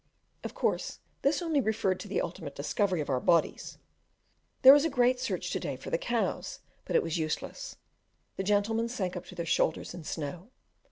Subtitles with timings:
[0.43, 3.77] Of course this only referred to the ultimate discovery of our bodies.
[4.63, 7.75] There was a great search to day for the cows, but it was useless,
[8.35, 10.49] the gentlemen sank up to their shoulders in snow.